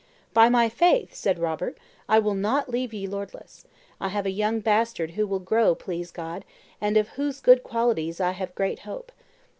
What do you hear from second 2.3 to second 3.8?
not leave ye lordless.